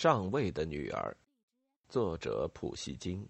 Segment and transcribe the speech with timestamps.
[0.00, 1.16] 上尉的女儿，
[1.88, 3.28] 作者普希金。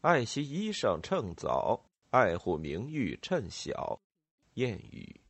[0.00, 4.00] 爱惜衣裳趁早，爱护名誉趁小。
[4.56, 5.20] 谚语。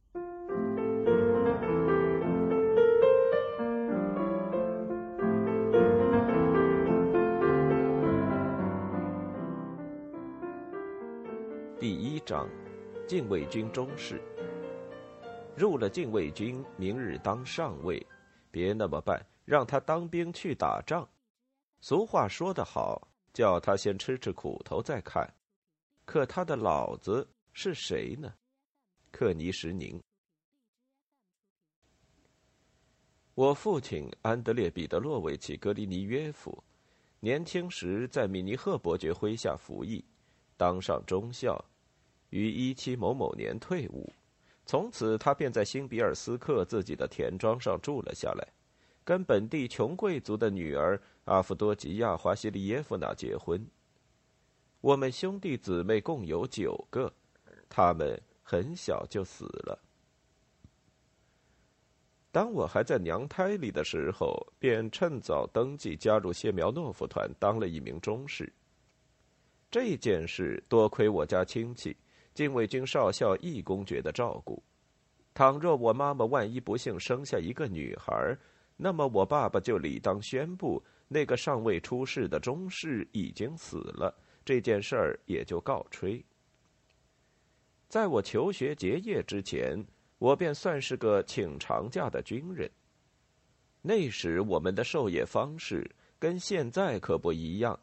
[11.78, 12.48] 第一章，
[13.06, 14.22] 禁卫军中士。
[15.54, 18.06] 入了禁卫军，明日当上尉，
[18.50, 19.22] 别那么办。
[19.46, 21.08] 让他当兵去打仗，
[21.80, 25.32] 俗话说得好，叫他先吃吃苦头再看。
[26.04, 28.34] 可他的老子是谁呢？
[29.12, 30.02] 克尼什宁。
[33.34, 36.64] 我父亲安德烈·彼得洛维奇·格里尼约夫，
[37.20, 40.04] 年轻时在米尼赫伯爵麾下服役，
[40.56, 41.64] 当上中校，
[42.30, 44.12] 于一七某某年退伍。
[44.64, 48.55] 从此，他便在新比尔斯克自己的田庄上住了下来。
[49.06, 53.64] 跟本地穷贵族的女儿阿夫多吉亚·华西里耶夫娜结婚。
[54.80, 57.14] 我们兄弟姊妹共有九个，
[57.68, 59.78] 他们很小就死了。
[62.32, 68.52] 当我还在娘胎里的时候，便趁早登记加入谢苗诺夫团，当了一名中士。
[69.70, 71.96] 这件事多亏我家亲戚
[72.34, 74.60] 禁卫军少校易公爵的照顾。
[75.32, 78.36] 倘若我妈妈万一不幸生下一个女孩，
[78.76, 86.22] 那么，我爸爸就理当宣布，那个尚未出世的中士已经死了，这件事儿也就告吹。
[87.88, 89.82] 在我求学结业之前，
[90.18, 92.70] 我便算是个请长假的军人。
[93.80, 95.88] 那时我们的授业方式
[96.18, 97.78] 跟现在可不一样，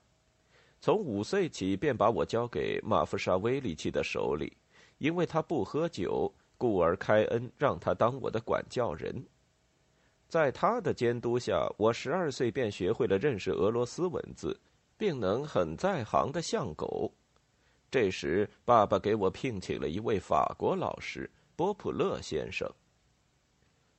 [0.79, 4.55] 从五岁起便把我交给马夫沙威利奇的手里，
[4.97, 9.25] 因为他不喝酒，故而开恩让他当我的管教人。
[10.33, 14.59] 在他的监督下，我十二岁便学会了认识俄罗斯文字，
[14.97, 17.13] 并能很在行的像狗。
[17.91, 22.67] 这时，爸爸给我聘请了一位法国老师波普勒先生。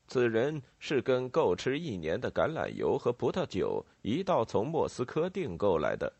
[0.08, 6.12] 此人是跟够吃一年的橄榄油和葡萄酒一道从莫斯科订购来的。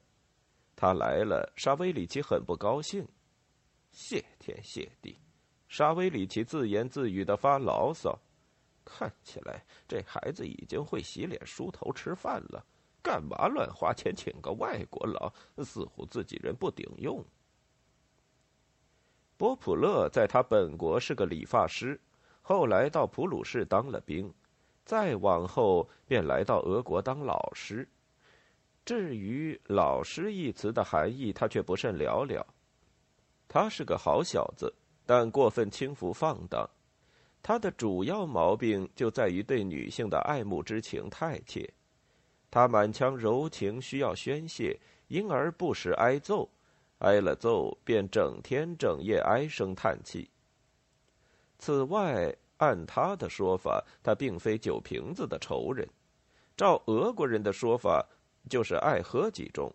[0.77, 3.05] 他来了，沙威里奇很不高兴。
[3.91, 5.19] 谢天谢地，
[5.67, 8.17] 沙威里奇自言自语的发牢骚。
[8.85, 12.65] 看起来这孩子已经会洗脸、梳头、吃饭了，
[13.03, 15.33] 干嘛乱花钱请个外国佬？
[15.65, 17.25] 似乎自己人不顶用。
[19.37, 22.01] 波普勒在他本国是个理发师，
[22.41, 24.33] 后来到普鲁士当了兵，
[24.85, 27.89] 再往后便来到俄国当老师。
[28.85, 32.47] 至于“老师”一词的含义，他却不甚了了。
[33.49, 34.73] 他是个好小子，
[35.07, 36.69] 但过分轻浮放荡。
[37.47, 41.69] 他的主要毛病就在于对女性的爱慕之情太切，
[42.51, 46.49] 他满腔柔情需要宣泄，因而不时挨揍，
[47.01, 50.31] 挨了揍便整天整夜唉声叹气。
[51.59, 55.87] 此外，按他的说法，他并非酒瓶子的仇人，
[56.57, 58.03] 照俄国人的说法，
[58.49, 59.71] 就是爱喝几盅。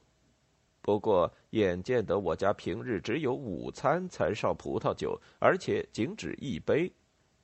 [0.81, 6.91] 不过，眼见得我家平日只有午餐才上葡萄酒，而且仅止一杯。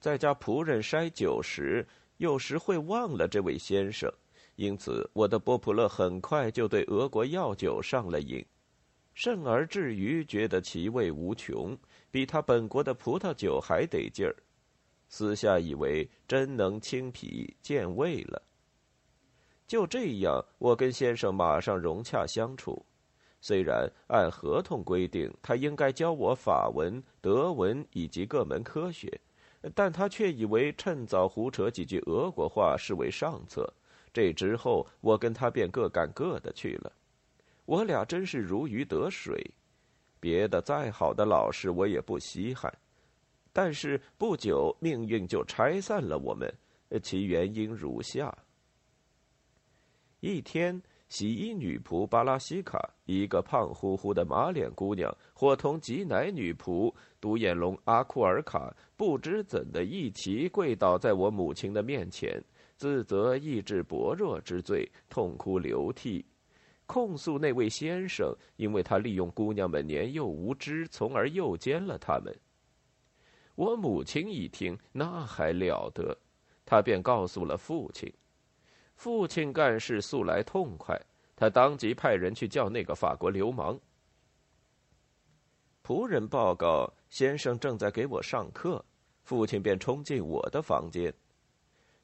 [0.05, 1.83] 在家仆人筛酒时，
[2.17, 4.07] 有时会忘了这位先生，
[4.55, 8.45] 因此我的波普勒很快就对俄国药酒上了瘾，
[9.15, 11.75] 甚而至于觉得其味无穷，
[12.11, 14.35] 比他本国的葡萄酒还得劲儿。
[15.09, 18.39] 私下以为真能清脾健胃了。
[19.65, 22.85] 就这样，我跟先生马上融洽相处。
[23.41, 29.19] 虽然按合同规定，他应该教我法文、德文以及各门科学。
[29.73, 33.71] 但他却以为趁早胡扯几句俄国话是为上策。
[34.13, 36.91] 这之后，我跟他便各干各的去了。
[37.65, 39.43] 我俩真是如鱼得水。
[40.19, 42.73] 别的再好的老师，我也不稀罕。
[43.51, 46.53] 但是不久，命运就拆散了我们。
[47.01, 48.35] 其原因如下：
[50.19, 50.81] 一天。
[51.07, 62.44] 洗衣女仆巴拉西卡，一个胖乎乎的马脸姑娘，伙同挤奶女仆独眼龙阿库尔卡，不知怎的一齐跪倒在我母亲的面前，
[62.75, 66.25] 自责意志薄弱之罪，痛哭流涕，
[66.88, 72.36] 控诉那位先生，因为他利用姑娘们年幼无知，从而诱奸了他们。
[73.54, 76.18] 我母亲一听，那还了得，
[76.66, 78.12] 她便告诉了父亲。
[78.95, 81.00] 父亲干事素来痛快，
[81.36, 83.80] 他当即派人去叫那个法国流氓。
[85.83, 88.83] 仆人报告，先生正在给我上课，
[89.24, 91.13] 父亲便冲进我的房间。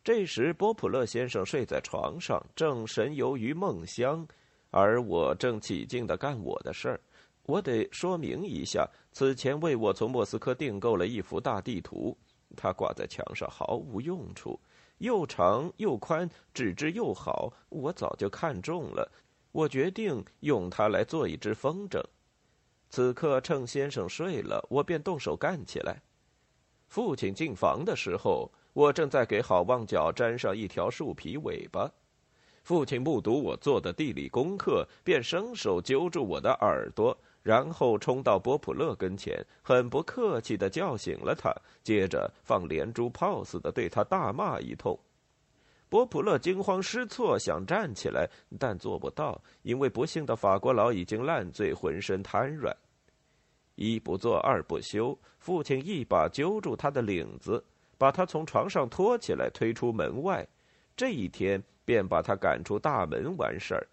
[0.04, 4.28] 这时，波普勒先生睡在床上，正神游于梦乡，
[4.70, 7.00] 而我正起劲的干我的事儿。
[7.44, 12.16] 我得说明一下，此前为我从莫斯科订购了一幅大地图，
[12.56, 14.60] 它挂在墙上毫无用处，
[15.02, 19.12] 又长又宽，纸质又好，我早就看中了。
[19.52, 22.02] 我决定用它来做一只风筝。
[22.90, 26.02] 此刻趁先生睡了，我便动手干起来。
[26.88, 28.50] 父亲进房的时候。
[28.74, 31.92] 我正在给好望角粘上一条树皮尾巴，
[32.64, 41.54] 父亲目睹我做的地理功课，便伸手揪住我的耳朵，然后冲到波普勒跟前，很不客气的叫醒了他，
[41.84, 44.98] 接着放连珠炮似的对他大骂一通。
[45.90, 52.76] 波普勒惊慌失措，想站起来，但做不到，因为不幸的法国佬已经烂醉，浑身瘫软。
[53.76, 57.64] 一不做二不休，父亲一把揪住他的领子。
[57.98, 60.48] 把他从床上拖起来，推出门外。
[60.96, 63.88] 这一天便把他赶出大门完事儿。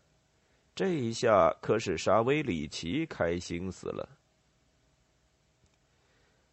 [0.78, 4.08] 这一下可使沙威里奇开心死了。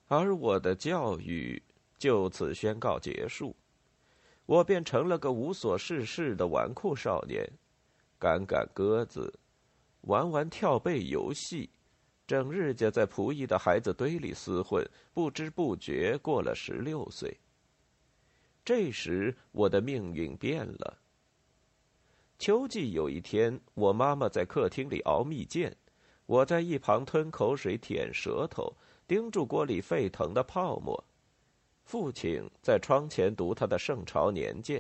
[0.08, 1.62] 而我的教育
[2.00, 3.56] 就此宣告结束，
[4.48, 7.48] 我变成了个无所事事的纨绔少年，
[8.18, 9.32] 赶赶鸽子，
[10.02, 11.70] 玩玩跳背游戏，
[12.26, 14.84] 整日就在仆役的孩子堆里厮混，
[15.14, 17.40] 不知不觉过了十六岁。
[18.64, 20.98] 这时，我的命运变了。
[22.38, 25.74] 秋季有一天，我妈妈在客厅里熬蜜饯，
[26.26, 28.76] 我在一旁吞口水、舔舌头，
[29.08, 31.02] 盯住锅里沸腾的泡沫。
[31.86, 34.80] 父亲在窗前读他的《圣朝年鉴》，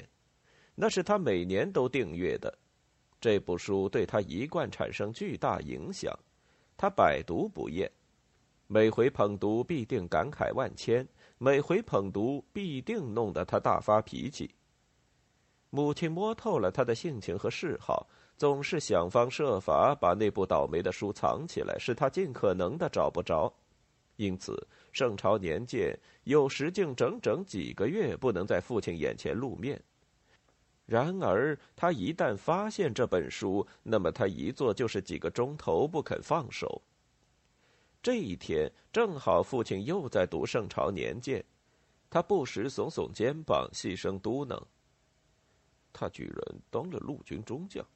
[0.75, 2.53] 那是他每年都订阅的。
[3.21, 6.13] 这部书对他一贯产生巨大影响，
[6.75, 7.89] 他百读不厌，
[8.67, 11.07] 每回捧读必定感慨万千。
[11.37, 14.53] 每回捧读，必定弄得他大发脾气。
[15.75, 18.07] 母亲摸透了他的性情和嗜好，
[18.37, 23.53] 总是想方设法把那部倒霉的书藏起来，使他尽可能的找不着。
[24.15, 24.53] 因此，
[24.93, 25.93] 《圣朝年鉴》
[26.23, 29.77] 有时竟整整几个月不能在父亲眼前露面。
[30.85, 36.81] 然而，他一旦发现这本书，那么他一坐就是几个钟头，不肯放手。
[38.01, 41.41] 这一天正好，父亲又在读《圣朝年鉴》，
[42.09, 44.57] 他不时耸耸肩膀，细声嘟囔
[45.97, 47.87] ：“他居然当了陆军中将，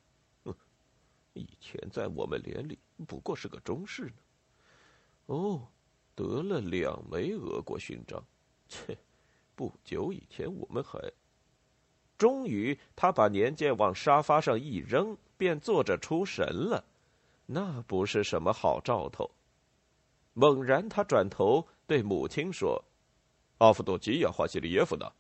[0.46, 0.56] 哼！
[1.36, 4.14] 以前在我们连里不过是个中士呢。
[5.26, 5.68] 哦，
[6.16, 8.24] 得了两枚俄国勋章，
[8.70, 8.98] 切！
[9.54, 10.98] 不久以前我们还……
[12.18, 16.86] 终于，他把年鉴往沙发上一扔，便坐着出神了。
[17.46, 19.30] 那不是什么好兆头。”
[20.34, 22.82] 猛然，他转头对母亲说
[23.60, 25.12] ：“阿夫多基亚·华西里耶夫呢？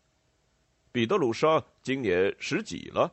[0.91, 3.11] 彼得鲁莎今年十几了？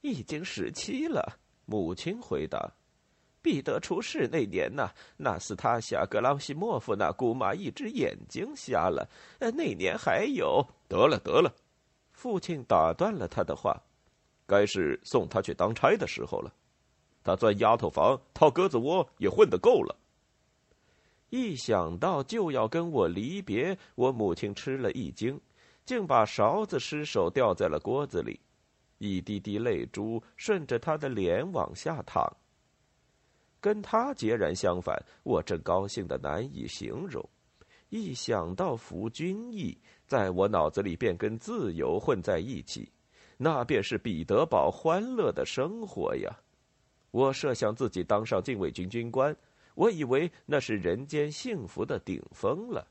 [0.00, 2.72] 已经十七了。”母亲回答
[3.40, 9.08] ：“彼得出事那年呢，纳斯塔夏·格拉西莫夫那姑妈一只眼睛瞎了。
[9.38, 10.66] 呃，那年还有……
[10.88, 11.54] 得了，得了！”
[12.12, 13.80] 父亲打断了他的话
[14.46, 16.52] ：“该是送他去当差的时候了。
[17.22, 19.96] 他钻丫头房、掏鸽子窝也混得够了。”
[21.30, 25.40] 一想到就要跟我离别，我母亲吃了一惊，
[25.92, 28.40] 竟把勺子失手掉在了锅子里，
[28.96, 32.26] 一滴滴泪珠顺着他的脸往下淌。
[33.60, 37.22] 跟他截然相反，我正高兴的难以形容。
[37.90, 42.90] 一想到服军役，在我脑子里便跟自由混在一起，
[43.36, 46.34] 那便是彼得堡欢乐的生活呀！
[47.10, 49.36] 我设想自己当上禁卫军军官。
[49.74, 52.88] 我以为那是人间幸福的顶峰了。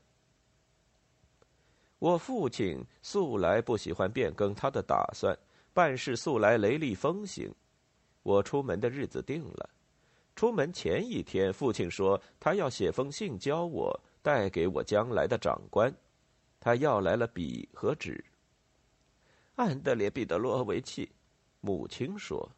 [2.02, 5.38] 我父亲素来不喜欢变更他的打算，
[5.72, 7.54] 办事素来雷厉风行。
[8.24, 9.70] 我出门的日子定了，
[10.34, 15.94] 出门前一天，父亲说他要写封信交我，带给我将来的长官。
[16.58, 18.24] 他要来了笔和纸。
[19.54, 21.08] 安德烈·彼得罗维奇，
[21.60, 22.50] 母亲说：“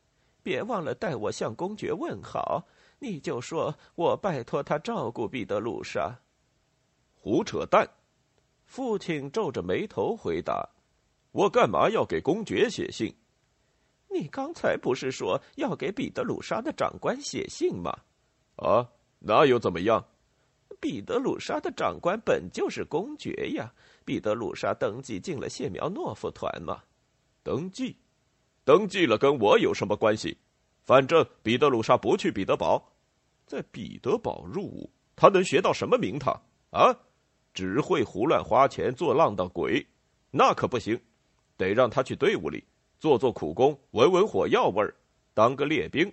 [0.43, 2.67] 别忘了代我向公爵问好。”
[2.99, 6.19] 你就说我拜托他照顾彼得鲁莎。
[7.15, 7.87] 胡扯淡！
[8.75, 10.69] 父亲皱着眉头回答
[11.31, 13.15] ：“我干嘛要给公爵写信？
[14.11, 17.97] 你刚才不是说要给彼得鲁莎的长官写信吗？
[18.57, 18.91] 啊，
[19.21, 20.05] 那又怎么样？
[20.81, 23.73] 彼得鲁莎的长官本就是公爵呀。
[24.05, 26.83] 彼得鲁莎登记进了谢苗诺夫团嘛。
[27.45, 27.97] 登记，
[28.65, 30.37] 登记了跟我有什么关系？
[30.83, 32.93] 反正彼得鲁莎不去彼得堡。”
[33.47, 36.93] 在彼得堡入伍，他能学到什么名堂啊？
[37.55, 39.87] 只会胡乱花钱做浪荡鬼，
[40.31, 41.01] 那可不行。
[41.57, 42.65] 得让他去队伍里
[42.99, 44.93] 做做苦工，闻闻火药味儿，
[45.33, 46.13] 当个列兵，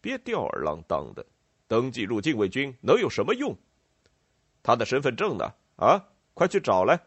[0.00, 1.26] 别吊儿郎当的。
[1.66, 3.56] 登记入禁卫军能有什么用？
[4.62, 5.52] 他的身份证呢？
[5.76, 6.00] 啊，
[6.34, 7.00] 快去找来！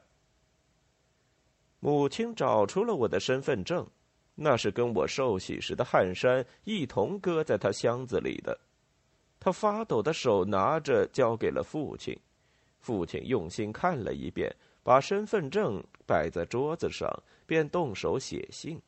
[1.80, 3.88] 母亲找出了我的身份证，
[4.36, 8.60] 那是跟我受洗时的汗衫一同搁在他箱子里的。
[9.40, 12.18] 他发抖的手拿着，交给了父亲。
[12.84, 17.10] 父亲用心看了一遍，把身份证摆在桌子上，
[17.48, 18.80] 便动手写信。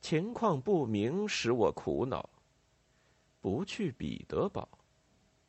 [0.00, 2.30] 情况不明使我苦恼。
[3.40, 4.68] 不去彼得堡，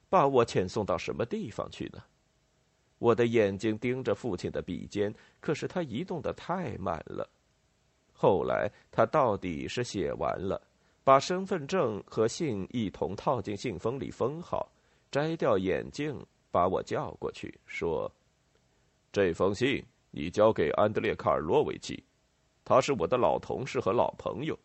[0.09, 2.03] 把我遣送到什么地方去呢？
[2.97, 7.29] 我的眼睛盯着父亲的笔尖，可是他移动的太慢了。
[8.11, 10.59] 后来他到底是写完了。
[11.05, 14.67] 把身份证和信一同套进信封里封好，
[15.11, 18.09] 摘掉眼镜，把我叫过去，说
[19.11, 22.01] ：“这封信你交给安德烈·卡尔洛维奇，
[22.63, 24.57] 他是我的老同事和老朋友。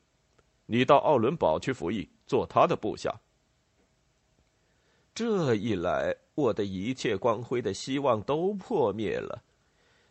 [0.67, 3.13] 你到奥伦堡去服役，做他的部下。”
[5.13, 9.43] 这一来，我的一切光辉的希望都破灭了。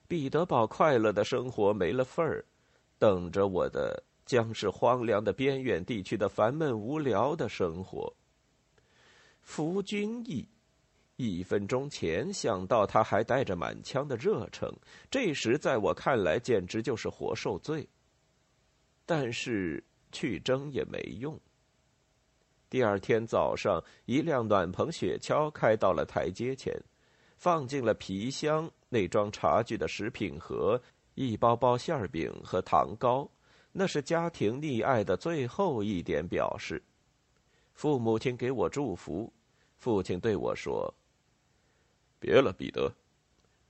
[0.05, 2.43] 彼得堡快乐的生活没了份儿，
[2.97, 4.03] 等着我的。
[4.25, 8.13] 将是荒凉的边远地区的烦闷无聊的生活。
[9.41, 10.47] 夫君意，
[11.21, 14.73] 一分钟前想到他还带着满腔的热诚，
[15.11, 17.85] 这时在我看来简直就是活受罪。
[19.05, 19.83] 但是
[20.13, 21.37] 去争也没用。
[22.69, 26.73] 第二天早上，一辆暖棚雪橇开到了台阶前，
[27.35, 30.81] 放进了皮箱内装茶具的食品盒、
[31.15, 33.29] 一包包馅饼和糖糕。
[33.73, 36.81] 那是家庭溺爱的最后一点表示。
[37.73, 39.33] 父母亲给我祝福，
[39.75, 40.93] 父亲对我说
[42.19, 42.93] ：“别了，彼得，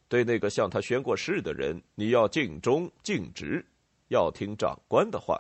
[0.08, 3.66] 对那个向他宣过誓的人，你要尽忠尽职，
[4.08, 5.40] 要听长官的话，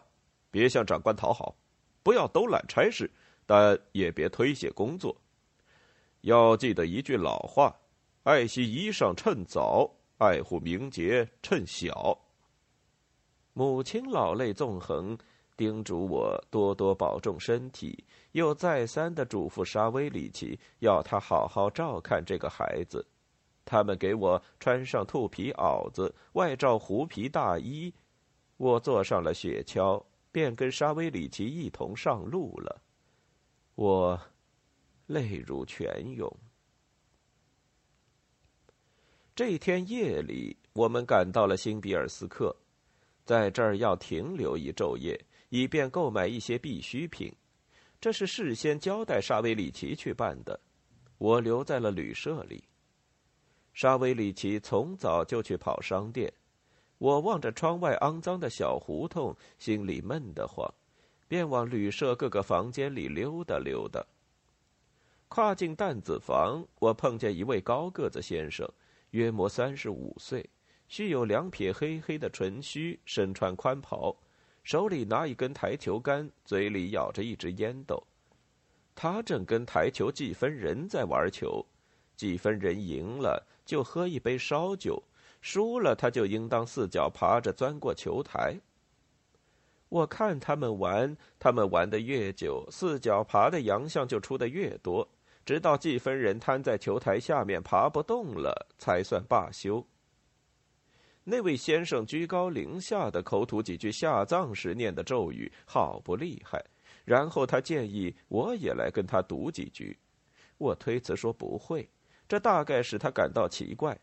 [0.51, 1.55] 别向长官讨好，
[2.03, 3.09] 不要都揽差事，
[3.45, 5.15] 但也别推卸工作。
[6.21, 7.75] 要记得一句老话：
[8.23, 12.17] 爱惜衣裳趁早，爱护名节趁小。”
[13.53, 15.17] 母亲老泪纵横，
[15.59, 18.01] 叮嘱我多多保重身体，
[18.31, 23.05] 又再三的嘱咐沙威里奇要他好好照看这个孩子。
[23.65, 27.93] 他们给我穿上兔皮袄子，外罩狐皮大衣。
[28.55, 30.01] 我坐上了雪橇，
[30.31, 32.81] 便跟沙威里奇一同上路了。
[33.75, 34.17] 我
[35.07, 36.33] 泪如泉涌。
[39.35, 42.55] 这天夜里，我们赶到了新比尔斯克。
[43.25, 47.31] 在这儿要停留一昼夜，以便购买一些必需品。
[48.01, 50.59] 这是事先交代沙威里奇去办的。
[51.17, 52.63] 我留在了旅社里。
[53.73, 56.31] 沙威里奇从早就去跑商店。
[56.97, 60.69] 我望着窗外肮脏的小胡同，心里闷得慌，
[61.27, 64.05] 便往旅社各个房间里溜达溜达。
[65.29, 68.69] 跨进担子房，我碰见一位高个子先生，
[69.11, 70.49] 约莫三十五岁。
[70.87, 74.13] 须有两撇黑黑的唇须，身穿宽袍，
[74.63, 78.03] 手里拿一根台球杆，嘴里咬着一支烟斗。
[78.93, 81.65] 他正跟台球计分人在玩球，
[82.15, 85.01] 计分人赢了就喝一杯烧酒，
[85.41, 88.59] 输了他就应当四脚爬着钻过球台。
[89.87, 95.07] 我看他们玩，他们玩的越久，四脚爬的洋相就出的越多，
[95.45, 99.83] 直到计分人瘫在球台下面爬不动了，才算罢休。
[101.29, 106.63] 那位先生居高临下的口吐几句下葬时念的咒语，好不厉害。
[107.05, 109.97] 然后他建议我也来跟他读几句，
[110.57, 111.87] 我推辞说不会。
[112.27, 113.97] 这大概使他感到奇怪，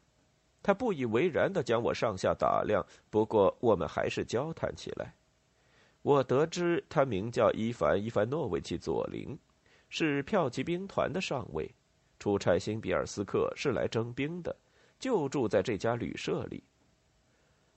[0.62, 2.85] 他不以为然的将我上下打量。
[3.11, 5.14] 不过我们还是交谈起来。
[6.02, 9.37] 我得知他名叫伊凡·伊凡诺维奇·佐林，
[9.88, 11.68] 是骠骑兵团的上尉，
[12.18, 14.54] 出差新比尔斯克是来征兵的，
[14.99, 16.62] 就住在这家旅社里。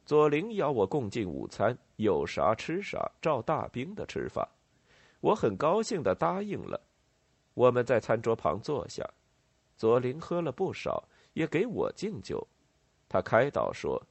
[0.10, 4.50] 左邻邀我共进午餐，有啥吃啥，照大兵的吃法。
[5.20, 6.82] 我很高兴的答应了。
[7.54, 9.08] 我们在餐桌旁坐下，
[9.78, 12.48] 左邻喝了不少，也给我敬酒。
[13.08, 14.02] 他开导说，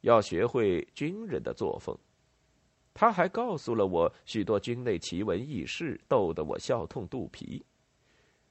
[0.00, 1.96] 要学会军人的作风。
[2.92, 7.64] 他还告诉了我许多军内奇闻异事，逗得我笑痛肚皮。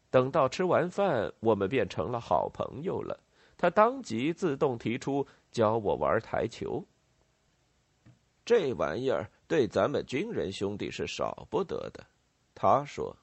[0.10, 3.20] 等到吃完饭，我们便成了好朋友了。
[3.58, 5.28] 他当即自动提出。
[5.56, 6.86] 教我玩台球，
[8.44, 12.06] 这玩意儿对咱们军人兄弟是少不得的。
[12.54, 13.16] 他说：“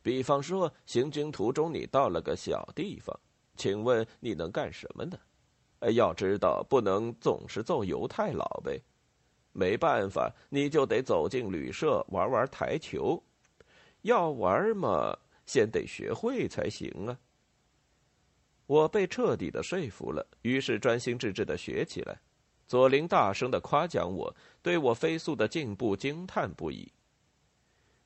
[0.00, 3.18] 比方说，行军途中你到了个小地方，
[3.56, 5.18] 请问你能干什么呢？
[5.90, 8.80] 要知道，不能总是揍犹太佬呗。
[9.50, 13.20] 没办法，你就得走进旅社玩玩台球。
[14.02, 17.18] 要玩嘛，先得学会才行啊。
[18.68, 22.20] 我被彻底的说服了，于是专心致志的学起来。
[22.66, 26.86] 左邻大声的夸奖我，对我飞速的进步惊叹不已。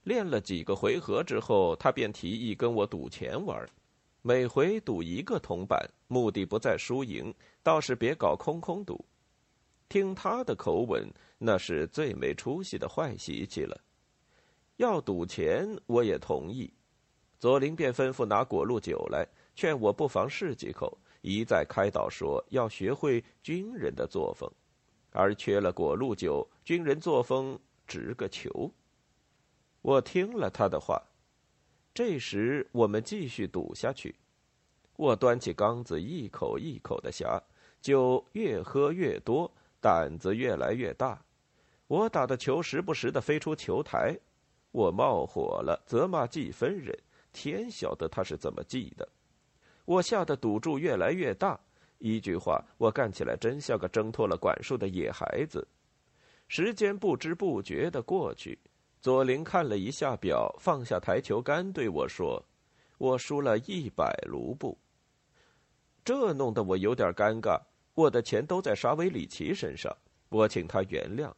[0.05, 3.69] 练了几个回合之后，他便提议跟我赌钱玩，
[4.23, 9.05] 每回赌一个铜板，目的不在输赢，倒是别搞空空赌。
[9.89, 13.77] 听他的口吻，那是最没出息的坏习气了。
[14.77, 16.73] 要赌钱，我也同意。
[17.41, 19.27] 左邻便吩咐拿果露酒来。
[19.55, 24.51] 劝我不妨试几口，一再开导说要学会军人的作风，
[25.11, 28.71] 而缺了果露酒，军人作风值个球。
[29.83, 31.03] 我听了他的话，
[31.93, 34.15] 这时我们继续赌下去。
[34.97, 37.43] 我端起缸子，一口一口的呷，
[37.81, 41.23] 酒越喝越多，胆子越来越大。
[41.89, 44.17] 我打的球时不时的飞出球台，
[44.71, 46.97] 我冒火了，责骂记分人，
[47.33, 49.09] 天晓得他是怎么记的。
[49.85, 51.59] 我下的赌注越来越大，
[51.99, 55.67] 一句话，我干起来真像个挣脱了管束的野孩子。
[56.49, 58.59] 时间不知不觉的过去，
[59.01, 62.45] 左琳看了一下表，放下台球杆，对我说
[62.99, 64.79] ：“我输了一百卢布。”
[66.05, 67.61] 这弄得我有点尴尬。
[67.95, 69.95] 我的钱都在沙维里奇身上，
[70.29, 71.33] 我请他原谅。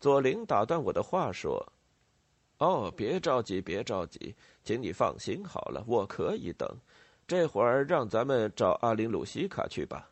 [0.00, 1.72] 左琳打断我的话说
[2.58, 6.68] ：“哦，别着急，别着急，请你放心好了，我可以等。”
[7.28, 10.10] 这会儿让咱们找阿林鲁西卡去吧。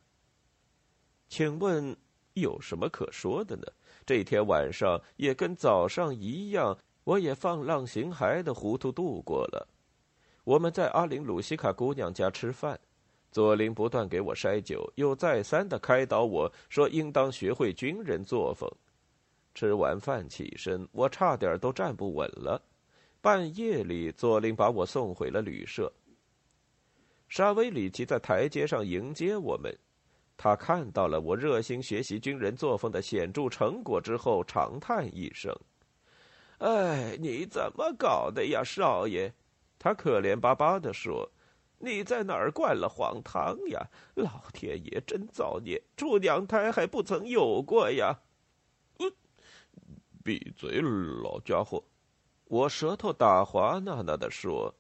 [1.29, 1.97] 请问
[2.35, 3.63] 有什么可说的呢？
[4.05, 9.67] 这天晚上也跟早上一样，我也放浪形骸的糊涂度过了。
[10.45, 12.79] 我们在阿林鲁西卡姑娘家吃饭，
[13.33, 18.71] 左琳不断给我筛酒，又再三的开导我说应当学会军人作风。
[19.55, 22.61] 吃完饭起身，我差点都站不稳了。
[23.23, 25.91] 半夜里，左琳把我送回了旅社。
[27.29, 29.77] 沙威里奇在台阶上迎接我们，
[30.37, 35.55] 他看到了我热心学习军人作风的显著成果之后，长叹一声
[36.59, 39.33] ：“哎，你怎么搞的呀，少爷？”
[39.79, 41.31] 他可怜巴巴的说
[41.79, 43.87] ：“你在哪儿灌了黄汤呀？
[44.15, 48.19] 老天爷真造孽，出娘胎还不曾有过呀！”
[48.99, 49.13] 嗯，
[50.25, 51.83] 闭嘴，老家伙！
[52.45, 54.75] 我舌头打滑呐呐的说。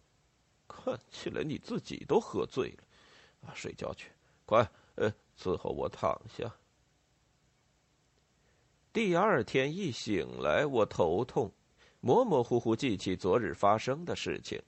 [0.68, 4.10] 看起来你自己都喝醉了，啊，睡觉去，
[4.44, 6.52] 快，呃，伺候我躺下。
[8.92, 11.52] 第二天一醒来，我头痛，
[12.00, 14.62] 模模糊糊记起昨日发生的事情。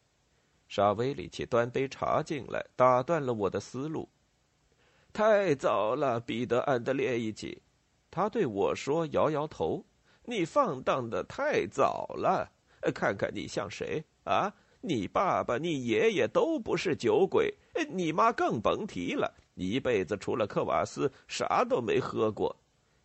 [0.69, 4.07] 沙威里奇端杯茶进来，打断了我的思路。
[5.15, 7.63] 太早了，彼得安德烈一起，
[8.11, 9.83] 他对我说，摇摇头
[10.25, 12.53] ：“你放荡的太早了，
[12.95, 17.53] 看看你像谁啊？”你爸爸、你爷爷都不是酒鬼，
[17.91, 22.55] 你妈更甭提了，一辈子除了克瓦斯啥都没喝过。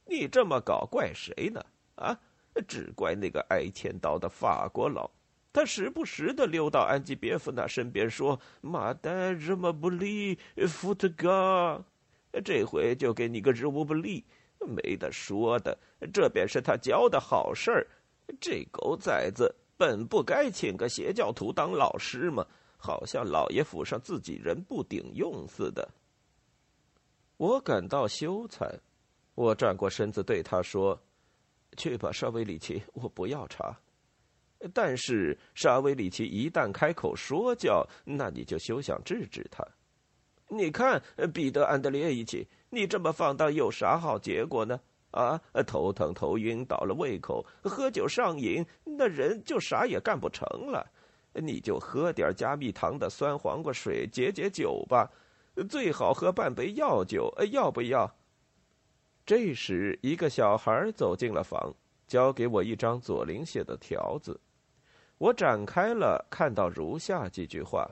[0.06, 1.64] 你这么搞，怪谁呢？
[1.96, 2.20] 啊，
[2.68, 5.10] 只怪那个挨千刀的法国佬，
[5.52, 11.84] 他时不时的溜到安吉别夫那身边说：“马丹日么不利，福特嘎。”
[12.44, 14.24] 这回就给你个日无不利，
[14.60, 15.78] 没得说的，
[16.12, 17.88] 这便是他教的好事儿。
[18.40, 19.54] 这狗崽子！
[19.78, 22.46] 本不该请个邪教徒当老师吗？
[22.78, 25.90] 好像老爷府上自己人不顶用似的。
[27.38, 28.70] 我感到羞惭，
[29.36, 31.02] 我转过身子对他说
[31.78, 33.80] ：“去吧，沙威里奇，我不要茶。”
[34.74, 39.66] 但是沙威里奇一旦开口说教，那你就休想制止他。
[40.50, 41.02] 你看，
[41.34, 44.80] 彼得安德烈一起，你这么放荡有啥好结果呢？
[45.14, 50.86] 啊，头疼、头晕、倒了胃口，喝酒上瘾，那人就啥也干不成了。
[51.34, 55.10] 你就喝点加蜜糖的酸黄瓜水解解酒吧，
[55.70, 58.14] 最好喝半杯药酒，要不要？
[59.26, 61.74] 这时，一个小孩走进了房，
[62.06, 64.40] 交给我一张左邻写的条子。
[65.18, 67.90] 我展开了，看到如下几句话：“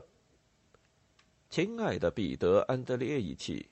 [1.50, 3.66] 亲爱的彼得·安德烈一起。”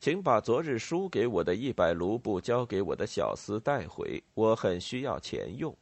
[0.00, 5.76] 请把昨日输给我的一百卢布交给我的小厮带回，我很需要钱用。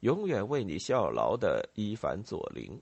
[0.00, 2.78] 永远为你效劳的伊凡佐林。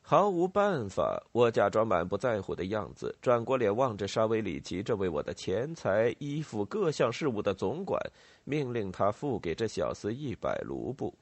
[0.00, 8.00] 毫无办法，我假装满不在乎的样子，转过脸望着沙威里奇这位我的钱财、衣服各项事务的总管，
[8.44, 11.12] 命令他付给这小厮一百卢布。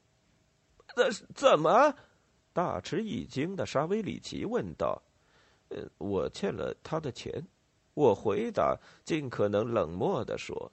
[0.95, 1.95] 那怎么？
[2.53, 5.01] 大吃一惊的沙威里奇问道
[5.71, 7.33] ：“呃，我欠了他的钱。”
[7.95, 10.73] 我回答，尽可能冷漠的说：“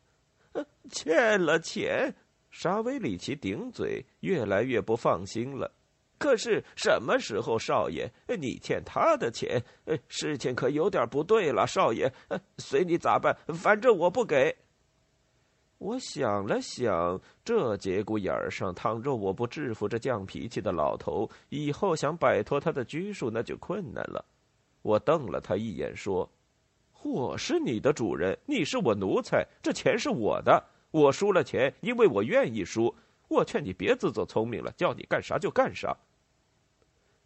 [0.89, 2.13] 欠了钱。”
[2.51, 5.71] 沙威里奇顶嘴，越来越不放心了。
[6.17, 9.63] 可是什么时候，少爷，你欠他的钱？
[10.07, 12.11] 事情可有点不对了，少爷。
[12.57, 14.57] 随你咋办，反正我不给。
[15.77, 24.25] 我想了想，这节骨眼上，倘若我不制服这犟脾气的老头，以后想摆脱他的拘束，那就困难了。
[24.81, 26.29] 我瞪了他一眼，说
[27.01, 30.63] ：“我是你的主人，你是我奴才，这钱是我的。
[30.91, 32.93] 我输了钱，因为我愿意输。
[33.27, 35.95] 我劝你别自作聪明了，叫你干啥就干啥。”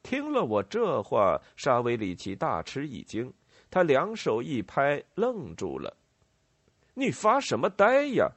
[0.04, 3.34] 听了我这话，沙维里奇大吃一惊，
[3.72, 5.96] 他两手一拍，愣住了。
[6.94, 8.30] “你发什么呆呀？”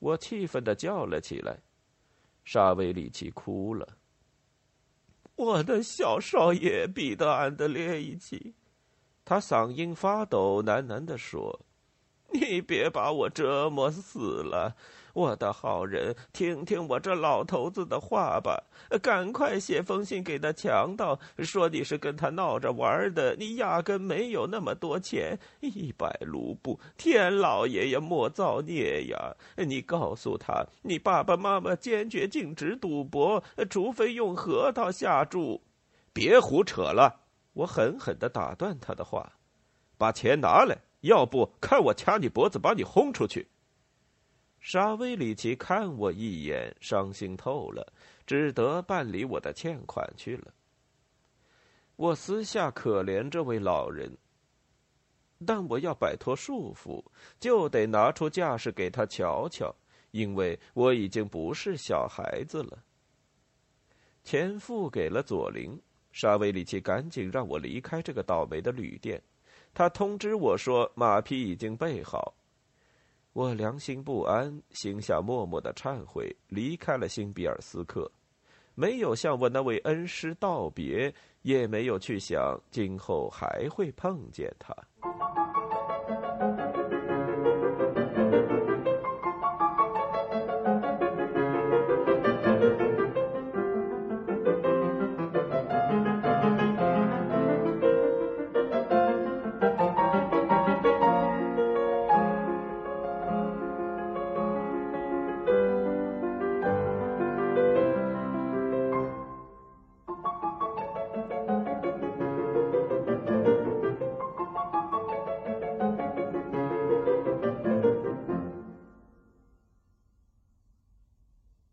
[0.00, 1.58] 我气愤的叫了起来，
[2.44, 3.88] 沙维里奇哭了。
[5.34, 8.52] 我的小少爷彼得安德烈一起，
[9.24, 11.60] 他嗓音发抖，喃喃的说
[12.32, 14.74] ：“你别把我折磨死了。”
[15.14, 18.60] 我的好人，听听我这老头子的话吧，
[19.00, 29.36] 赶快写封信给那强盗，说你是跟他闹着玩的，你压根没有那么多钱，一百卢布，天老爷爷莫造孽呀！
[29.56, 35.62] 你告诉他，你爸爸妈妈坚决禁止赌博，除非用核桃下注。
[36.12, 37.20] 别胡扯了！
[37.54, 39.32] 我狠狠的打断他的话，
[39.96, 43.48] 把钱拿来，要不看我掐你脖子，把你轰出去。
[44.60, 47.92] 沙威里奇看我一眼，伤心透了，
[48.26, 50.52] 只得办理我的欠款去了。
[51.96, 54.16] 我私下可怜这位老人，
[55.46, 57.04] 但我要摆脱束缚，
[57.38, 59.72] 就得拿出架势给他瞧瞧，
[60.10, 62.82] 因为我已经不是小孩子了。
[64.24, 65.78] 钱付给了左琳，
[66.14, 69.20] 沙威里奇赶紧让我离开这个倒霉的旅店，
[69.74, 72.32] 他通知我说马匹已经备好。
[73.32, 78.08] 我良心不安，心下默默的忏悔，离开了新比尔斯克，
[78.76, 84.72] 没有向我那位恩师道别，也没有去想今后还会碰见他。